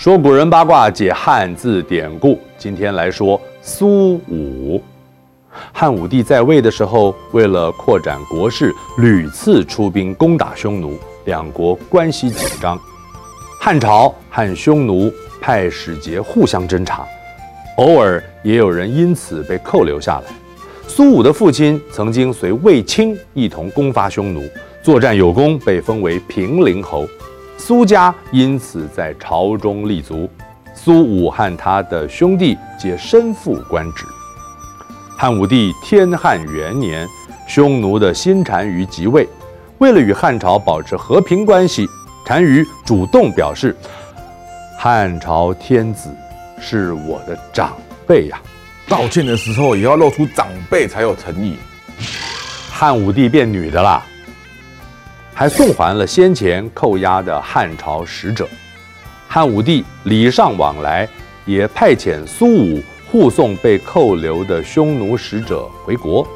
[0.00, 2.38] 说古人八卦，解汉字典故。
[2.56, 4.82] 今天来说苏武。
[5.74, 12.80] 汉武帝在位的时候，为了扩展国势，屡次出兵攻打匈奴，两国关系紧张。
[13.60, 17.06] 汉朝和匈奴派使节互相侦察，
[17.76, 20.24] 偶尔也有人因此被扣留下来。
[20.88, 24.48] 苏武的父亲曾经随卫青一同攻伐匈奴，
[24.82, 27.06] 作战有功，被封为平陵侯。
[27.60, 30.28] 苏家因此在朝中立足，
[30.74, 34.06] 苏武和他的兄弟皆身负官职。
[35.16, 37.06] 汉武帝天汉元年，
[37.46, 39.28] 匈奴的新单于即位，
[39.76, 41.86] 为了与汉朝保持和平关系，
[42.24, 43.76] 单于主动表示
[44.78, 46.08] ：“汉朝天子
[46.58, 48.40] 是我的长辈呀，
[48.88, 51.56] 道歉的时候也要露出长辈才有诚意。”
[52.72, 54.02] 汉武帝变女的了。
[55.40, 58.46] 还送还了先前扣押的汉朝使者，
[59.26, 61.08] 汉武帝礼尚往来，
[61.46, 66.28] 也派遣苏武护送被扣留的匈奴使者回国，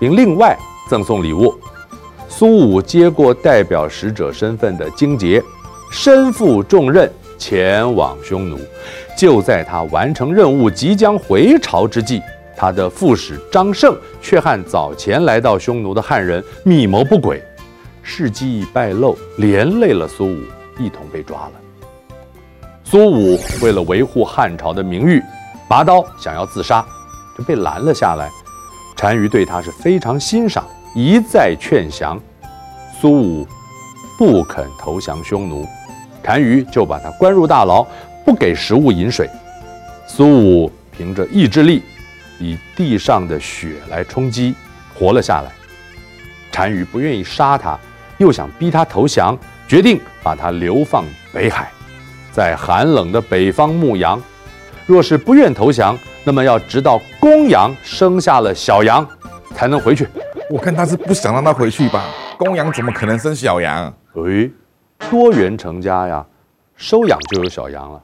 [0.00, 0.58] 并另外
[0.90, 1.56] 赠送礼物。
[2.28, 5.40] 苏武接过代表使者身份的荆节，
[5.92, 8.58] 身负重任前往匈奴。
[9.16, 12.20] 就在他完成任务即将回朝之际，
[12.56, 17.40] 他的副使张胜却和早前来到匈奴的汉人密谋不轨。
[18.02, 20.40] 事迹败露，连累了苏武，
[20.78, 21.52] 一同被抓了。
[22.84, 25.22] 苏武为了维护汉朝的名誉，
[25.68, 26.84] 拔刀想要自杀，
[27.38, 28.28] 就被拦了下来。
[28.96, 32.20] 单于对他是非常欣赏，一再劝降。
[33.00, 33.46] 苏武
[34.18, 35.66] 不肯投降匈奴，
[36.22, 37.84] 单于就把他关入大牢，
[38.24, 39.28] 不给食物饮水。
[40.06, 41.82] 苏武凭着意志力，
[42.38, 44.54] 以地上的血来充饥，
[44.94, 45.50] 活了下来。
[46.52, 47.78] 单于不愿意杀他。
[48.22, 51.72] 又想逼他投降，决定把他流放北海，
[52.30, 54.22] 在寒冷的北方牧羊。
[54.86, 59.04] 若是不愿投降，那么要直到公羊生下了小羊，
[59.56, 60.06] 才能回去。
[60.48, 62.04] 我看他是不想让他回去吧？
[62.38, 63.92] 公羊怎么可能生小羊？
[64.14, 64.48] 诶，
[65.10, 66.24] 多元成家呀，
[66.76, 68.00] 收养就有小羊了。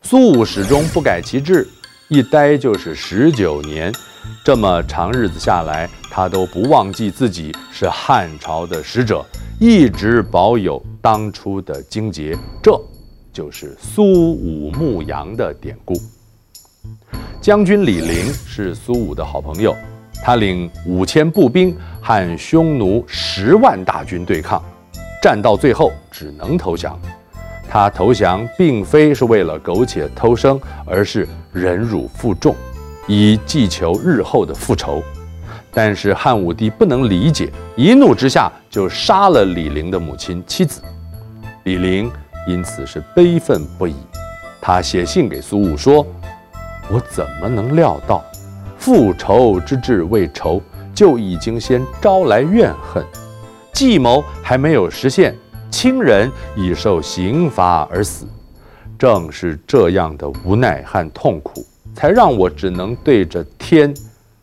[0.00, 1.68] 苏武始终不改其志，
[2.08, 3.92] 一待就是十九年。
[4.44, 9.24] 这么长日子下来，他都不忘记自己是汉朝的使者，
[9.58, 12.36] 一直保有当初的荆节。
[12.62, 12.80] 这
[13.32, 15.94] 就是苏武牧羊的典故。
[17.40, 19.74] 将军李陵是苏武的好朋友，
[20.22, 24.62] 他领五千步兵和匈奴十万大军对抗，
[25.22, 26.98] 战到最后只能投降。
[27.68, 32.54] 他投降并非是为了苟且偷生，而是忍辱负重。
[33.06, 35.02] 以祈求日后的复仇，
[35.72, 40.80] 但是汉武帝不能理解，一怒之下就杀了李陵的母亲妻子。
[41.64, 42.10] 李陵
[42.46, 43.94] 因此是悲愤不已，
[44.60, 46.06] 他写信给苏武说
[46.90, 48.22] ：“我怎么能料到，
[48.78, 50.60] 复仇之志未酬，
[50.94, 53.04] 就已经先招来怨恨，
[53.72, 55.36] 计谋还没有实现，
[55.70, 58.26] 亲人已受刑罚而死，
[58.98, 63.94] 正是这样的无奈和痛苦。”才让我只能对着天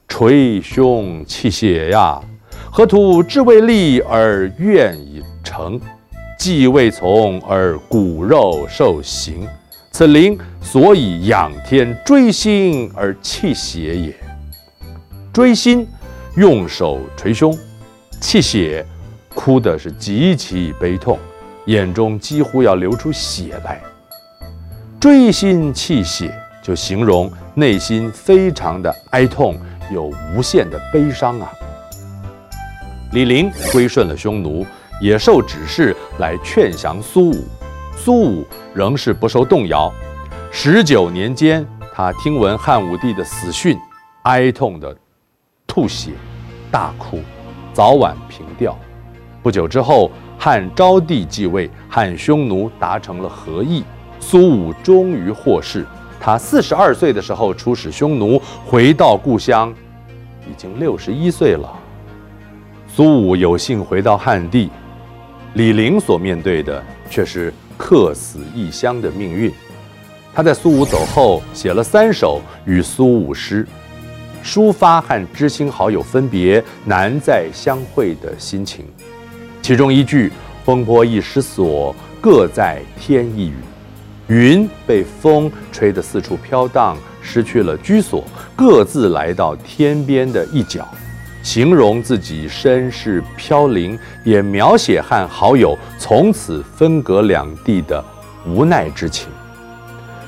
[0.07, 2.19] 捶胸泣血呀！
[2.71, 5.79] 何图志未立而愿已成，
[6.37, 9.47] 计未从而骨肉受刑，
[9.91, 14.15] 此灵所以仰天锥心而泣血也。
[15.33, 15.87] 锥心，
[16.35, 17.57] 用手捶胸，
[18.19, 18.85] 泣血，
[19.33, 21.17] 哭的是极其悲痛，
[21.65, 23.81] 眼中几乎要流出血来。
[24.99, 26.31] 锥心泣血。
[26.61, 29.55] 就形容内心非常的哀痛，
[29.91, 31.51] 有无限的悲伤啊。
[33.13, 34.65] 李陵归顺了匈奴，
[35.01, 37.47] 也受指示来劝降苏武。
[37.97, 39.91] 苏武仍是不受动摇。
[40.51, 43.77] 十九年间，他听闻汉武帝的死讯，
[44.23, 44.95] 哀痛的
[45.65, 46.11] 吐血、
[46.69, 47.19] 大哭，
[47.73, 48.77] 早晚平调。
[49.41, 53.83] 不久之后，汉昭帝继位，汉匈奴达成了和议，
[54.19, 55.85] 苏武终于获释。
[56.19, 59.73] 他四十二岁的时候出使匈奴，回到故乡，
[60.49, 61.71] 已经六十一岁了。
[62.87, 64.69] 苏武有幸回到汉地，
[65.53, 69.51] 李陵所面对的却是客死异乡的命运。
[70.33, 73.65] 他在苏武走后写了三首与苏武诗，
[74.43, 78.85] 抒发和知心好友分别难再相会的心情。
[79.61, 80.31] 其中一句
[80.65, 83.53] “风波一失所，各在天一隅”。
[84.29, 88.23] 云被风吹得四处飘荡，失去了居所，
[88.55, 90.87] 各自来到天边的一角，
[91.41, 98.03] 形容自己身世飘零，也描写和好友从此分隔两地的
[98.45, 99.27] 无奈之情。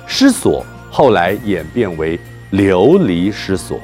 [0.08, 2.20] 失所后来演变为
[2.50, 3.80] 流离失所，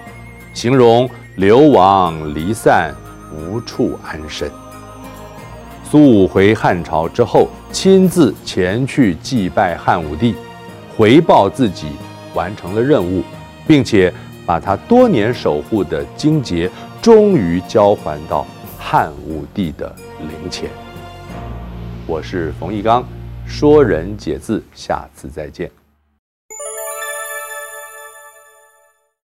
[0.52, 2.92] 形容流亡离散，
[3.32, 4.52] 无处安身。
[5.90, 10.36] 苏武回汉朝之后，亲自前去祭拜汉武帝，
[10.98, 11.88] 回报自己
[12.34, 13.24] 完成了任务，
[13.66, 14.14] 并且
[14.46, 16.70] 把他多年守护的荆节
[17.02, 18.46] 终于交还到
[18.78, 20.70] 汉武帝的灵前。
[22.06, 23.02] 我是冯翊纲，
[23.46, 25.72] 说人解字，下次再见。